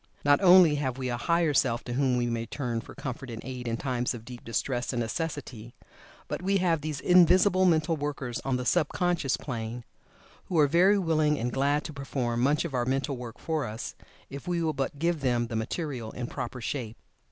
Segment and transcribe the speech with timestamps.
[0.25, 3.39] Not only have we a Higher Self to whom we may turn for comfort and
[3.45, 5.75] aid in times of deep distress and necessity,
[6.27, 9.83] but we have these invisible mental workers on the sub conscious plane,
[10.45, 13.93] who are very willing and glad to perform much of our mental work for us,
[14.27, 16.97] if we will but give them the material in proper shape.